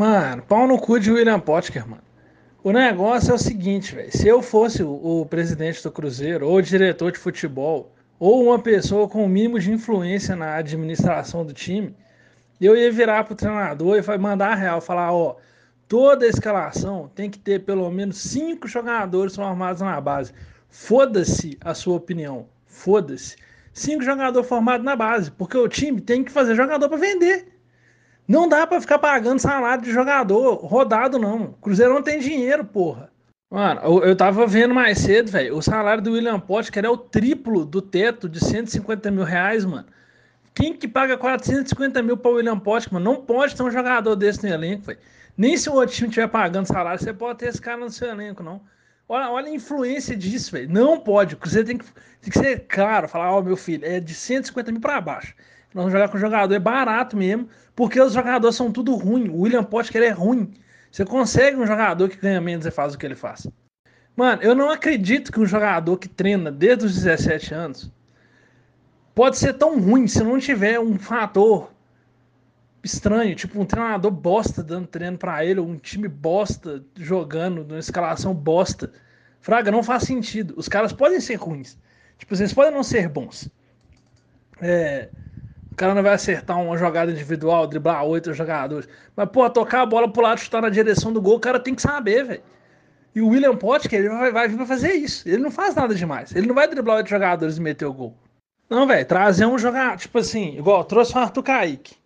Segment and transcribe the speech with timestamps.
[0.00, 2.02] Mano, pau no cu de William Potker, mano.
[2.64, 4.10] O negócio é o seguinte, velho.
[4.10, 4.88] Se eu fosse o,
[5.20, 9.70] o, presidente do Cruzeiro, ou diretor de futebol, ou uma pessoa com o mínimo de
[9.70, 11.94] influência na administração do time,
[12.58, 15.36] eu ia virar pro treinador e mandar a real, falar, ó,
[15.86, 20.32] toda escalação tem que ter pelo menos cinco jogadores formados na base.
[20.70, 22.46] Foda-se a sua opinião.
[22.64, 23.36] Foda-se.
[23.74, 27.59] Cinco jogadores formados na base, porque o time tem que fazer jogador para vender.
[28.30, 31.52] Não dá para ficar pagando salário de jogador rodado, não.
[31.54, 33.10] Cruzeiro não tem dinheiro, porra.
[33.50, 35.56] Mano, eu, eu tava vendo mais cedo, velho.
[35.56, 39.88] O salário do William Potker é o triplo do teto de 150 mil reais, mano.
[40.54, 43.04] Quem que paga 450 mil para o William Potker, mano?
[43.04, 45.00] Não pode ter um jogador desse no elenco, velho.
[45.36, 48.10] Nem se o outro time estiver pagando salário, você pode ter esse cara no seu
[48.10, 48.60] elenco, não.
[49.08, 50.70] Olha, olha a influência disso, velho.
[50.70, 51.34] Não pode.
[51.34, 54.14] O Cruzeiro tem que, tem que ser claro, falar, ó, oh, meu filho, é de
[54.14, 55.34] 150 mil para baixo.
[55.72, 59.28] Nós vamos jogar com jogador, é barato mesmo, porque os jogadores são tudo ruim.
[59.28, 60.52] O William Potker é ruim.
[60.90, 63.46] Você consegue um jogador que ganha menos e faz o que ele faz.
[64.16, 67.92] Mano, eu não acredito que um jogador que treina desde os 17 anos
[69.14, 71.72] pode ser tão ruim se não tiver um fator
[72.82, 77.78] estranho, tipo um treinador bosta dando treino para ele, ou um time bosta jogando numa
[77.78, 78.92] escalação bosta.
[79.40, 80.54] Fraga, não faz sentido.
[80.56, 81.78] Os caras podem ser ruins.
[82.18, 83.48] Tipo, eles podem não ser bons.
[84.60, 85.08] É,
[85.80, 88.86] cara não vai acertar uma jogada individual, driblar oito jogadores.
[89.16, 91.74] Mas, pô, tocar a bola pro lado, chutar na direção do gol, o cara tem
[91.74, 92.42] que saber, velho.
[93.14, 95.26] E o William Potker, ele vai, vai vir pra fazer isso.
[95.26, 96.36] Ele não faz nada demais.
[96.36, 98.14] Ele não vai driblar oito jogadores e meter o gol.
[98.68, 101.96] Não, velho, trazer um jogador, tipo assim, igual, trouxe o Arthur Kaique.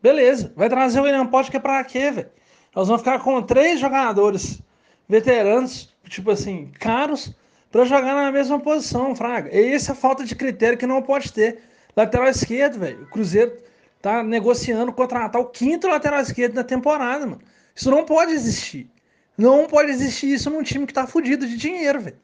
[0.00, 2.28] Beleza, vai trazer o William Potker pra quê, velho?
[2.76, 4.62] Nós vamos ficar com três jogadores
[5.08, 7.34] veteranos, tipo assim, caros,
[7.72, 9.50] para jogar na mesma posição, Fraga.
[9.52, 11.58] E essa é a falta de critério que não pode ter.
[11.96, 13.04] Lateral esquerdo, velho.
[13.04, 13.56] O Cruzeiro
[14.02, 17.40] tá negociando contratar o quinto lateral esquerdo da temporada, mano.
[17.74, 18.90] Isso não pode existir.
[19.36, 22.18] Não pode existir isso num time que tá fudido de dinheiro, velho.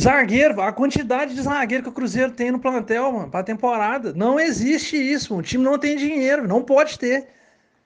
[0.00, 4.12] Zagueiro, a quantidade de zagueiro que o Cruzeiro tem no plantel, mano, pra temporada.
[4.14, 5.36] Não existe isso.
[5.36, 7.28] O time não tem dinheiro, não pode ter.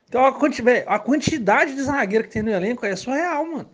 [0.08, 3.70] Então a, quanti, véio, a quantidade de zagueiro que tem no elenco é surreal, mano.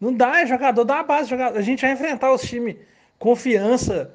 [0.00, 1.28] Não dá, é jogador da base.
[1.28, 1.58] Jogador.
[1.58, 2.76] A gente vai enfrentar os times
[3.18, 4.14] confiança,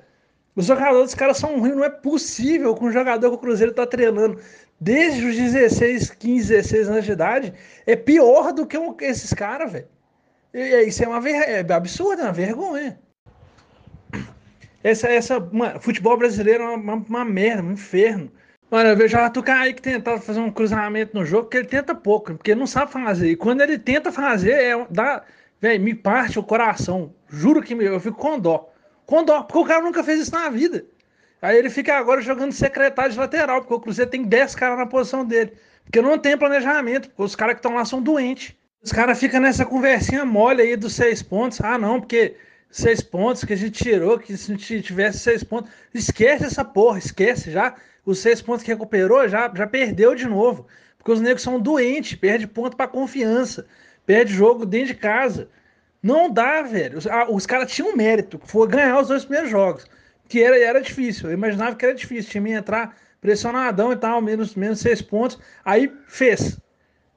[0.56, 3.74] os jogadores dos caras são ruins, não é possível com um jogador que o Cruzeiro
[3.74, 4.40] tá treinando
[4.80, 7.54] desde os 16, 15, 16 anos de idade
[7.86, 9.88] é pior do que um, esses caras, velho.
[10.88, 11.36] Isso é uma ver...
[11.36, 12.98] é absurdo, é uma vergonha.
[14.82, 18.32] Essa, essa, mano, futebol brasileiro é uma, uma, merda, um inferno.
[18.70, 21.94] Mano, eu vejo o Arthur Kaique tentando fazer um cruzamento no jogo, que ele tenta
[21.96, 23.32] pouco, porque ele não sabe fazer.
[23.32, 25.24] E quando ele tenta fazer, é, dá,
[25.60, 27.14] velho, me parte o coração.
[27.28, 28.72] Juro que eu fico com dó.
[29.08, 30.86] Dó, porque o cara nunca fez isso na vida.
[31.42, 34.86] Aí ele fica agora jogando secretário de lateral, porque o Cruzeiro tem 10 caras na
[34.86, 35.54] posição dele.
[35.84, 38.56] Porque não tem planejamento, porque os caras que estão lá são doentes.
[38.82, 41.62] Os caras ficam nessa conversinha mole aí dos seis pontos.
[41.62, 42.36] Ah, não, porque
[42.70, 45.72] seis pontos que a gente tirou, que se a gente tivesse seis pontos.
[45.94, 47.76] Esquece essa porra, esquece já.
[48.06, 50.68] Os seis pontos que recuperou já, já perdeu de novo.
[50.98, 53.68] Porque os negros são doentes, perde ponto para confiança,
[54.06, 55.50] perde jogo dentro de casa.
[56.06, 57.00] Não dá, velho.
[57.00, 59.88] Os, os caras tinham mérito, foi ganhar os dois primeiros jogos.
[60.30, 61.30] Que era, era difícil.
[61.30, 62.30] Eu imaginava que era difícil.
[62.30, 65.40] Tinha que entrar pressionadão e tal, menos, menos seis pontos.
[65.66, 66.62] Aí fez.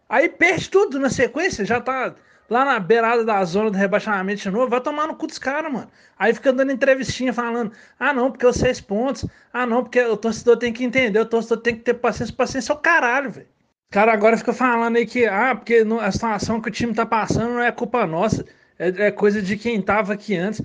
[0.08, 2.14] Aí perde tudo na sequência, já tá
[2.48, 5.70] lá na beirada da zona do rebaixamento de novo, vai tomar no cu dos caras,
[5.70, 5.90] mano.
[6.18, 10.16] Aí fica dando entrevistinha falando: ah, não, porque os seis pontos, ah, não, porque o
[10.16, 13.48] torcedor tem que entender, o torcedor tem que ter paciência, paciência é o caralho, velho.
[13.90, 17.04] O cara agora fica falando aí que, ah, porque a situação que o time tá
[17.04, 18.46] passando não é culpa nossa.
[18.78, 20.62] É, é coisa de quem tava aqui antes.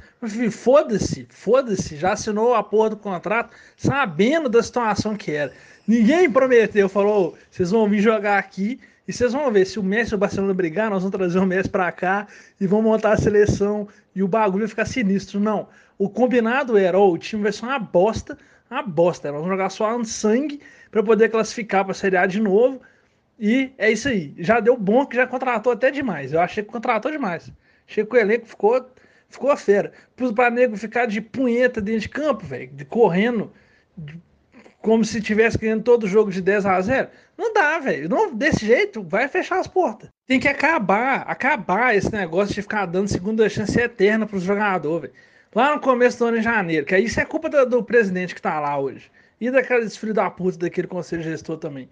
[0.52, 5.52] Foda-se, foda-se, já assinou a porra do contrato, sabendo da situação que era.
[5.88, 10.14] Ninguém prometeu, falou, vocês vão vir jogar aqui e vocês vão ver, se o Messi
[10.14, 12.26] e o Barcelona brigar, nós vamos trazer o Messi para cá
[12.60, 15.42] e vamos montar a seleção e o bagulho vai ficar sinistro.
[15.42, 18.38] Não, o combinado era, oh, o time vai ser uma bosta,
[18.72, 19.30] uma bosta.
[19.30, 22.80] Nós vamos jogar só um sangue para poder classificar para a Série A de novo.
[23.38, 24.34] E é isso aí.
[24.38, 26.32] Já deu bom que já contratou até demais.
[26.32, 27.52] Eu achei que contratou demais.
[27.94, 28.84] Achei que o elenco ficou,
[29.30, 29.92] ficou a fera.
[30.34, 33.54] Para nego ficar de punheta dentro de campo, velho, correndo,
[33.96, 34.20] de,
[34.82, 37.08] como se tivesse ganhando todo jogo de 10 a 0.
[37.38, 38.10] Não dá, velho.
[38.10, 40.10] Não, desse jeito, vai fechar as portas.
[40.26, 45.12] Tem que acabar, acabar esse negócio de ficar dando segunda chance eterna para os jogadores,
[45.12, 45.14] velho.
[45.54, 48.34] Lá no começo do ano de janeiro, que aí isso é culpa do, do presidente
[48.34, 49.12] que tá lá hoje.
[49.40, 51.88] E daqueles filhos da puta daquele conselho gestor também.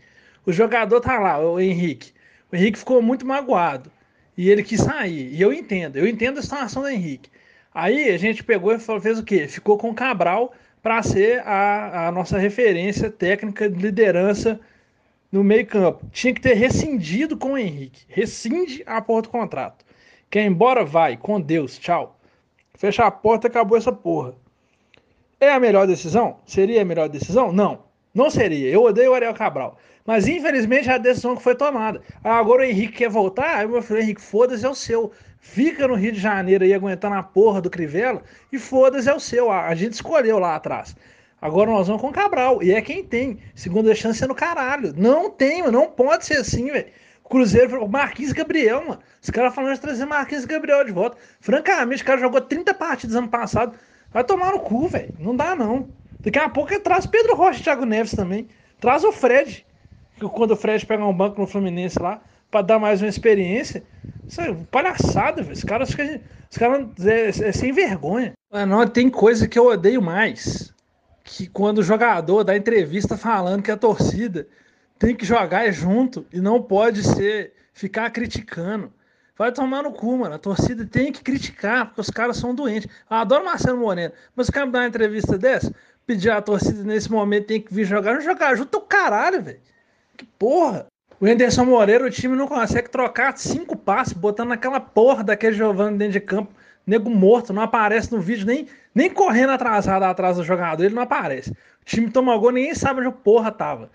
[0.48, 2.12] O jogador tá lá, o Henrique.
[2.52, 3.92] O Henrique ficou muito magoado.
[4.38, 5.34] E ele quis sair.
[5.34, 7.30] E eu entendo, eu entendo a situação do Henrique.
[7.74, 9.48] Aí a gente pegou e fez o quê?
[9.48, 14.60] Ficou com o Cabral para ser a, a, nossa referência técnica de liderança
[15.32, 16.06] no meio campo.
[16.12, 18.04] Tinha que ter rescindido com o Henrique.
[18.08, 19.86] Rescinde a porra do contrato.
[20.30, 20.84] Quer embora?
[20.84, 21.18] Vai.
[21.18, 21.78] Com Deus.
[21.78, 22.20] Tchau.
[22.74, 24.34] Fecha a porta acabou essa porra.
[25.40, 26.40] É a melhor decisão?
[26.46, 27.52] Seria a melhor decisão?
[27.52, 27.91] Não.
[28.14, 28.70] Não seria.
[28.70, 29.78] Eu odeio o Ariel Cabral.
[30.06, 32.02] Mas infelizmente é a decisão que foi tomada.
[32.24, 35.12] Agora o Henrique quer voltar, aí meu filho Henrique, foda-se, é o seu.
[35.40, 38.22] Fica no Rio de Janeiro aí aguentando a porra do Crivella
[38.52, 39.52] e foda-se, é o seu.
[39.52, 40.96] A, gente escolheu lá atrás.
[41.42, 42.62] Agora nós vamos com o Cabral.
[42.62, 43.40] E é quem tem.
[43.56, 44.94] Segunda chance é no caralho.
[44.96, 45.64] Não tem.
[45.72, 46.88] Não pode ser assim, velho.
[47.24, 49.00] Cruzeiro, Marquinhos Gabriel, mano.
[49.22, 51.18] Os caras falando de trazer Marquinhos Gabriel de volta.
[51.40, 53.74] Francamente, o cara jogou 30 partidas ano passado.
[54.12, 55.16] Vai tomar no cu, velho.
[55.18, 55.90] Não dá, não.
[56.24, 58.48] Daqui a pouco traz Pedro Rocha e Thiago Neves também.
[58.80, 59.66] Traz o Fred
[60.30, 63.84] quando o Fred pega um banco no Fluminense lá, para dar mais uma experiência.
[64.28, 65.54] Isso é palhaçada, velho.
[65.54, 68.34] Os caras, os caras é, é sem vergonha.
[68.68, 70.74] Não, tem coisa que eu odeio mais.
[71.24, 74.48] Que quando o jogador dá entrevista falando que a torcida
[75.00, 78.92] tem que jogar junto e não pode ser ficar criticando.
[79.42, 80.36] Vai tomar no cu, mano.
[80.36, 82.88] A torcida tem que criticar, porque os caras são doentes.
[83.10, 85.74] Eu adoro Marcelo Moreno, mas o cara me dá uma entrevista dessa,
[86.06, 89.60] pedir a torcida nesse momento tem que vir jogar, não jogar junto o caralho, velho.
[90.16, 90.86] Que porra!
[91.20, 95.98] O Anderson Moreira, o time não consegue trocar cinco passes, botando naquela porra daquele Giovanni
[95.98, 96.54] dentro de campo.
[96.86, 101.02] Nego morto, não aparece no vídeo, nem, nem correndo atrasado atrás do jogador, ele não
[101.02, 101.50] aparece.
[101.50, 103.90] O time toma gol, ninguém sabe onde a porra tava.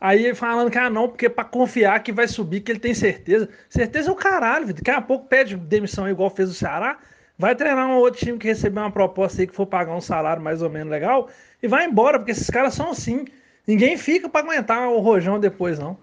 [0.00, 3.48] Aí falando que ah não, porque para confiar que vai subir, que ele tem certeza.
[3.68, 4.76] Certeza é o caralho, velho.
[4.78, 6.98] Daqui a pouco pede demissão igual fez o Ceará,
[7.36, 10.42] vai treinar um outro time que recebeu uma proposta aí que for pagar um salário
[10.42, 11.28] mais ou menos legal
[11.62, 13.26] e vai embora, porque esses caras são assim.
[13.66, 15.98] Ninguém fica para aguentar o rojão depois, não.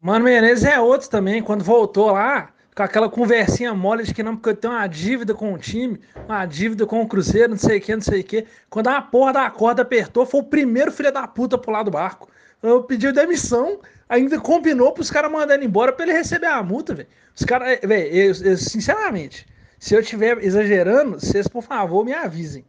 [0.00, 4.36] Mano Menezes é outro também, quando voltou lá, com aquela conversinha mole de que não,
[4.36, 7.78] porque eu tenho uma dívida com o time, uma dívida com o Cruzeiro, não sei
[7.78, 8.46] o que, não sei o que.
[8.68, 12.28] Quando a porra da corda apertou, foi o primeiro filho da puta pular do barco.
[12.62, 17.08] Eu pedi demissão, ainda combinou pros caras mandando embora pra ele receber a multa, velho.
[17.34, 19.46] Os caras, velho, eu, eu, sinceramente,
[19.78, 22.64] se eu estiver exagerando, vocês, por favor, me avisem.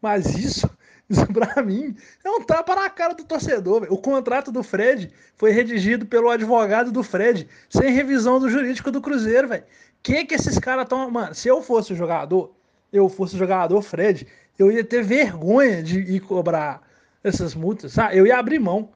[0.00, 0.68] Mas isso
[1.08, 3.80] isso pra mim é um tapa na cara do torcedor.
[3.80, 3.92] Véio.
[3.92, 9.00] O contrato do Fred foi redigido pelo advogado do Fred, sem revisão do jurídico do
[9.00, 9.64] Cruzeiro, velho.
[10.02, 11.10] Que que esses caras estão.
[11.10, 12.54] Mano, se eu fosse o jogador,
[12.92, 14.26] eu fosse o jogador Fred,
[14.58, 16.82] eu ia ter vergonha de ir cobrar
[17.22, 18.16] essas multas, sabe?
[18.16, 18.90] Eu ia abrir mão.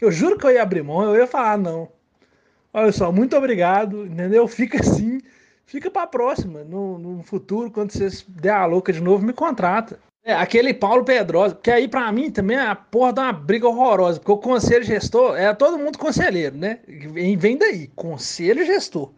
[0.00, 1.88] Eu juro que eu ia abrir mão, eu ia falar, não.
[2.72, 4.46] Olha só, muito obrigado, entendeu?
[4.48, 5.20] Fica assim,
[5.64, 6.62] fica pra próxima.
[6.62, 9.98] No, no futuro, quando vocês der a louca de novo, me contrata.
[10.22, 13.68] É, aquele Paulo Pedrosa, que aí para mim também é a porra de uma briga
[13.68, 16.80] horrorosa, porque o conselho gestor é todo mundo conselheiro, né?
[17.38, 19.12] Vem daí, conselho gestor.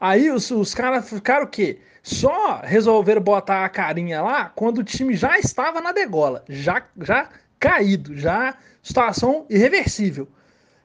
[0.00, 1.80] Aí os, os caras ficaram o quê?
[2.04, 7.28] Só resolveram botar a carinha lá quando o time já estava na degola, já, já
[7.58, 10.28] caído, já situação irreversível.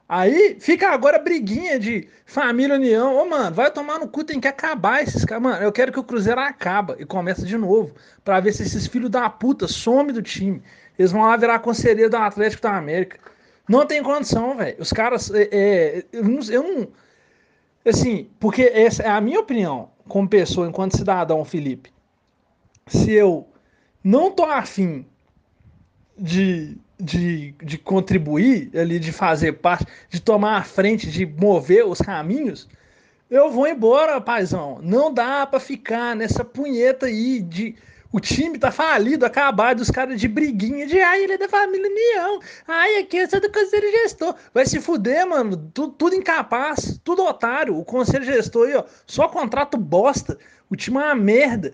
[0.08, 3.16] Aí fica agora briguinha de família união.
[3.16, 5.44] Ô, mano, vai tomar no cu, tem que acabar esses caras.
[5.44, 7.94] Mano, eu quero que o Cruzeiro acaba e comece de novo.
[8.24, 10.60] para ver se esses filhos da puta somem do time.
[10.98, 13.20] Eles vão lá virar conselheiro do Atlético da América.
[13.68, 14.76] Não tem condição, velho.
[14.80, 15.30] Os caras.
[15.30, 16.88] É, é, eu, não, eu não.
[17.86, 21.92] Assim, porque essa é a minha opinião, como pessoa, enquanto cidadão, Felipe.
[22.88, 23.48] Se eu
[24.02, 25.06] não tô afim
[26.20, 31.98] de de, de contribuir ali, de fazer parte, de tomar a frente, de mover os
[31.98, 32.68] caminhos,
[33.30, 34.80] eu vou embora, paizão.
[34.82, 37.74] Não dá para ficar nessa punheta aí de
[38.12, 41.88] o time tá falido, acabado, os caras de briguinha, de ai, ele é da família
[41.88, 44.34] União, ai, aqui eu sou do conselho gestor.
[44.52, 47.78] Vai se fuder, mano, tudo, tudo incapaz, tudo otário.
[47.78, 50.36] O conselho gestor aí, ó, só contrato bosta.
[50.68, 51.72] O time é uma merda.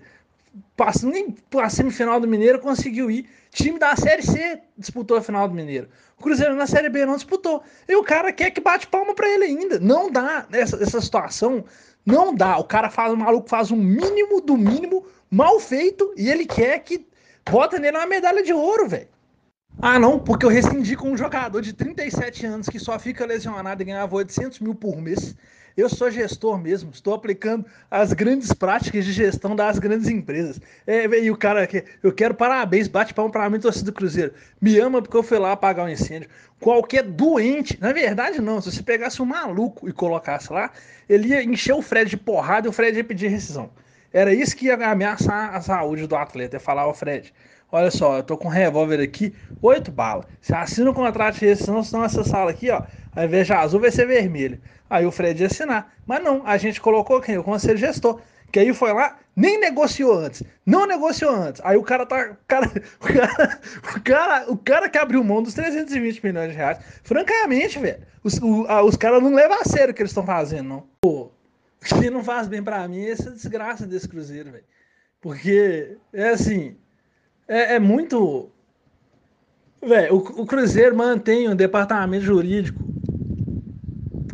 [0.76, 5.48] Passa, nem pra semifinal do Mineiro conseguiu ir time da Série C disputou a final
[5.48, 5.88] do Mineiro.
[6.18, 7.62] O Cruzeiro na Série B não disputou.
[7.88, 9.80] E o cara quer que bate palma para ele ainda.
[9.80, 11.64] Não dá essa, essa situação.
[12.04, 12.58] Não dá.
[12.58, 16.78] O cara faz, o maluco faz um mínimo do mínimo mal feito e ele quer
[16.80, 17.06] que
[17.50, 19.08] bota nele uma medalha de ouro, velho.
[19.80, 23.82] Ah, não, porque eu rescindi com um jogador de 37 anos que só fica lesionado
[23.82, 25.34] e ganhava 800 mil por mês.
[25.76, 30.58] Eu sou gestor mesmo, estou aplicando as grandes práticas de gestão das grandes empresas.
[30.86, 34.32] É, e o cara aqui, eu quero parabéns, bate palma para mim, torcida do Cruzeiro.
[34.58, 36.30] Me ama porque eu fui lá apagar um incêndio.
[36.58, 40.70] Qualquer doente, na verdade não, se você pegasse um maluco e colocasse lá,
[41.06, 43.68] ele ia encher o Fred de porrada e o Fred ia pedir rescisão.
[44.10, 47.34] Era isso que ia ameaçar a saúde do atleta, ia falar ao Fred.
[47.70, 50.24] Olha só, eu tô com um revólver aqui, oito balas.
[50.40, 52.82] Você assina o contrato de rescisão, senão essa sala aqui, ó,
[53.24, 54.60] invés de azul vai ser vermelho.
[54.88, 55.92] Aí o Fred ia assinar.
[56.06, 57.38] Mas não, a gente colocou quem?
[57.38, 58.20] O conselho gestor.
[58.52, 61.60] que aí foi lá, nem negociou antes, não negociou antes.
[61.64, 62.70] Aí o cara tá, o cara,
[63.00, 63.60] o cara,
[63.94, 68.40] o cara, o cara que abriu mão dos 320 milhões de reais, francamente, velho, os,
[68.40, 70.86] os caras não levam a sério o que eles estão fazendo, não.
[71.00, 71.30] Pô,
[71.80, 74.64] o que não faz bem para mim é essa desgraça desse Cruzeiro, velho.
[75.20, 76.76] Porque é assim,
[77.48, 78.50] é, é muito.
[79.82, 82.85] Velho, o, o Cruzeiro mantém um departamento jurídico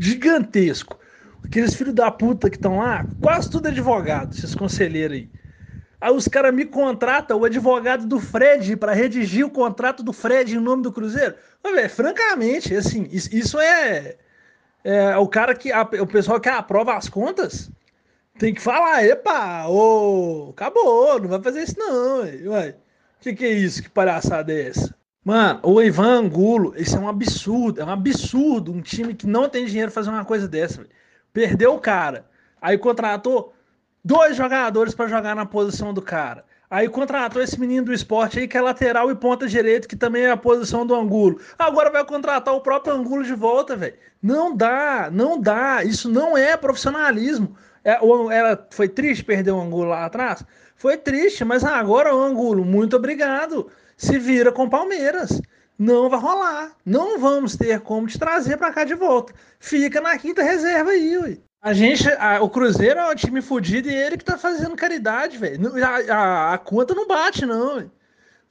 [0.03, 0.99] gigantesco.
[1.45, 5.31] Aqueles filhos da puta que estão lá, quase tudo advogado, esses conselheiros aí.
[6.01, 10.57] Aí os caras me contratam o advogado do Fred para redigir o contrato do Fred
[10.57, 11.35] em nome do Cruzeiro.
[11.63, 14.17] Mas, véio, francamente, assim, isso é,
[14.83, 17.71] é o cara que o pessoal que aprova as contas
[18.39, 22.75] tem que falar, epa, ô, acabou, não vai fazer isso não, ué.
[23.21, 23.83] Que que é isso?
[23.83, 25.02] Que palhaçada é essa?
[25.25, 29.49] Mano, o Ivan Angulo, isso é um absurdo, é um absurdo um time que não
[29.49, 30.85] tem dinheiro fazer uma coisa dessa.
[31.33, 32.27] Perdeu o cara.
[32.61, 33.55] Aí contratou
[34.05, 36.45] dois jogadores para jogar na posição do cara.
[36.69, 40.23] Aí contratou esse menino do esporte aí que é lateral e ponta direito, que também
[40.25, 41.39] é a posição do Angulo.
[41.59, 43.95] Agora vai contratar o próprio Angulo de volta, velho.
[44.23, 45.85] Não dá, não dá.
[45.85, 47.55] Isso não é profissionalismo.
[47.85, 47.99] É,
[48.33, 50.45] era, foi triste perder o Angulo lá atrás?
[50.75, 53.71] Foi triste, mas agora o Angulo, muito obrigado.
[54.03, 55.41] Se vira com Palmeiras
[55.79, 56.73] não vai rolar.
[56.85, 59.33] Não vamos ter como te trazer para cá de volta.
[59.61, 61.39] Fica na quinta reserva aí, ué.
[61.61, 65.39] A gente, a, o Cruzeiro é um time fodido e ele que tá fazendo caridade,
[65.39, 65.73] velho.
[65.85, 67.89] A, a, a, conta não bate, não.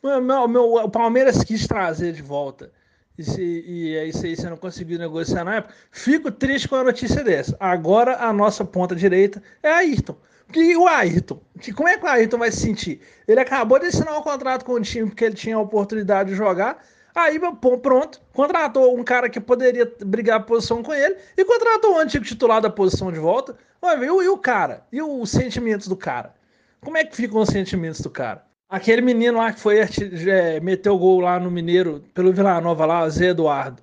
[0.02, 2.72] Meu, meu, meu, o Palmeiras quis trazer de volta.
[3.18, 5.74] E, se, e é aí você não conseguiu negociar na época.
[5.92, 7.58] Fico triste com a notícia dessa.
[7.60, 10.16] Agora a nossa ponta direita é a Ayrton.
[10.56, 11.42] E o Ayrton?
[11.60, 13.02] Que, como é que o Ayrton vai se sentir?
[13.28, 16.36] Ele acabou de assinar um contrato com o time porque ele tinha a oportunidade de
[16.36, 17.40] jogar Aí,
[17.82, 22.24] pronto, contratou um cara que poderia brigar a posição com ele e contratou o antigo
[22.24, 23.56] titular da posição de volta.
[23.84, 24.86] Ué, e, o, e o cara?
[24.92, 26.34] E os sentimentos do cara?
[26.80, 28.46] Como é que ficam os sentimentos do cara?
[28.70, 33.10] Aquele menino lá que foi é, meteu gol lá no Mineiro, pelo Vila Nova lá,
[33.10, 33.82] Zé Eduardo.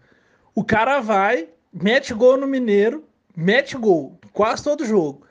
[0.54, 3.04] O cara vai, mete gol no Mineiro,
[3.36, 5.26] mete gol, quase todo jogo.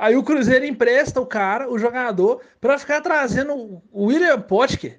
[0.00, 4.98] Aí o Cruzeiro empresta o cara, o jogador, para ficar trazendo o William Potker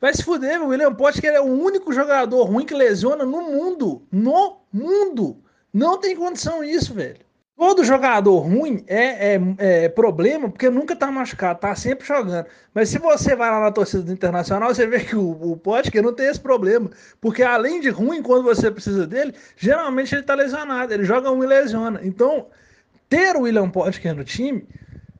[0.00, 4.06] Vai se fuder, o William Potker é o único jogador ruim que lesiona no mundo.
[4.12, 5.42] No mundo.
[5.72, 7.24] Não tem condição isso, velho.
[7.56, 12.46] Todo jogador ruim é, é, é, problema porque nunca tá machucado, tá sempre jogando.
[12.74, 16.02] Mas se você vai lá na torcida do Internacional, você vê que o, o Potker
[16.02, 16.90] não tem esse problema.
[17.18, 20.92] Porque além de ruim, quando você precisa dele, geralmente ele tá lesionado.
[20.92, 22.00] Ele joga um e lesiona.
[22.04, 22.48] Então,
[23.08, 24.66] ter o William Potker no time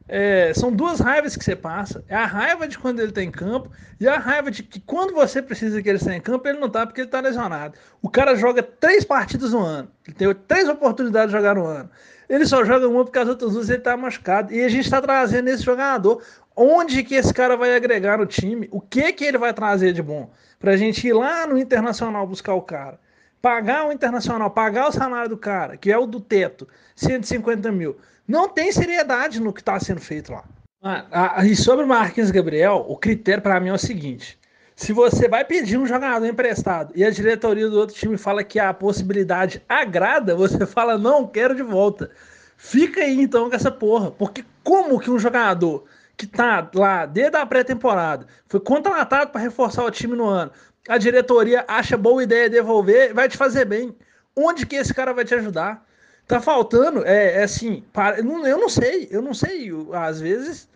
[0.09, 2.05] é, são duas raivas que você passa.
[2.09, 5.13] É a raiva de quando ele está em campo e a raiva de que quando
[5.13, 7.75] você precisa que ele esteja em campo, ele não está porque ele está lesionado.
[8.01, 9.89] O cara joga três partidas no ano.
[10.07, 11.91] Ele tem três oportunidades de jogar no ano.
[12.29, 14.53] Ele só joga uma porque as outras duas ele está machucado.
[14.53, 16.23] E a gente está trazendo esse jogador.
[16.55, 18.69] Onde que esse cara vai agregar no time?
[18.71, 20.31] O que que ele vai trazer de bom?
[20.59, 22.99] Para a gente ir lá no Internacional buscar o cara.
[23.41, 27.97] Pagar o Internacional, pagar o salário do cara, que é o do teto, 150 mil
[28.27, 30.45] não tem seriedade no que está sendo feito lá.
[30.83, 34.39] Ah, e sobre o Marquinhos Gabriel, o critério para mim é o seguinte:
[34.75, 38.59] se você vai pedir um jogador emprestado e a diretoria do outro time fala que
[38.59, 42.11] a possibilidade agrada, você fala, não, quero de volta.
[42.57, 44.11] Fica aí então com essa porra.
[44.11, 45.85] Porque como que um jogador
[46.17, 50.51] que tá lá desde a pré-temporada, foi contratado para reforçar o time no ano,
[50.89, 53.97] a diretoria acha boa ideia devolver, vai te fazer bem.
[54.35, 55.87] Onde que esse cara vai te ajudar?
[56.27, 60.69] Tá faltando, é, é assim, para, eu não sei, eu não sei, às vezes.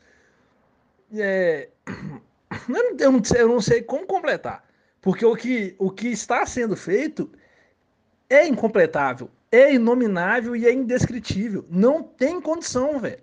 [1.16, 1.68] É,
[2.98, 4.64] eu, não, eu não sei como completar.
[5.00, 7.30] Porque o que, o que está sendo feito
[8.28, 11.64] é incompletável, é inominável e é indescritível.
[11.68, 13.22] Não tem condição, velho.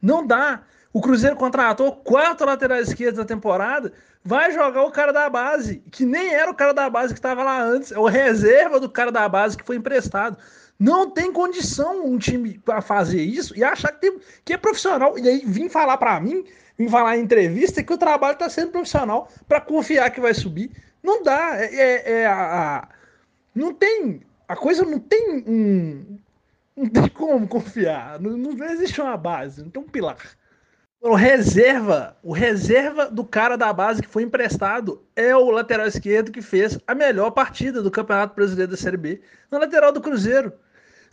[0.00, 0.64] Não dá.
[0.96, 3.92] O Cruzeiro contratou quatro laterais esquerdos na temporada,
[4.24, 7.42] vai jogar o cara da base, que nem era o cara da base que estava
[7.42, 10.38] lá antes, é o reserva do cara da base que foi emprestado.
[10.78, 15.18] Não tem condição um time para fazer isso e achar que, tem, que é profissional.
[15.18, 16.46] E aí vir falar para mim,
[16.78, 20.70] vir falar em entrevista que o trabalho está sendo profissional para confiar que vai subir.
[21.02, 21.58] Não dá.
[21.58, 22.88] É, é, é a, a,
[23.54, 24.22] não tem.
[24.48, 26.18] A coisa não tem um.
[26.74, 28.18] Não tem como confiar.
[28.18, 30.16] Não, não existe uma base, não tem um pilar.
[31.08, 36.32] O reserva, o reserva do cara da base que foi emprestado é o lateral esquerdo
[36.32, 40.52] que fez a melhor partida do Campeonato Brasileiro da Série B na lateral do Cruzeiro.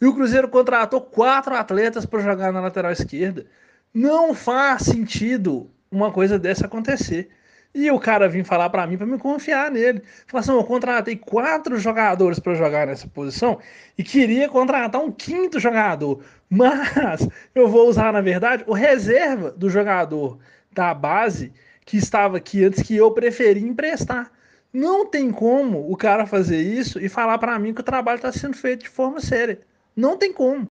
[0.02, 3.46] E o Cruzeiro contratou quatro atletas para jogar na lateral esquerda.
[3.94, 7.30] Não faz sentido uma coisa dessa acontecer.
[7.76, 10.04] E o cara vir falar para mim para me confiar nele.
[10.28, 13.58] Falar assim, eu contratei quatro jogadores para jogar nessa posição
[13.98, 19.70] e queria contratar um quinto jogador, mas eu vou usar na verdade o reserva do
[19.70, 20.38] jogador
[20.72, 21.52] da base
[21.86, 24.32] que estava aqui antes que eu preferi emprestar.
[24.72, 28.32] Não tem como o cara fazer isso e falar para mim que o trabalho está
[28.32, 29.60] sendo feito de forma séria.
[29.96, 30.62] Não tem como.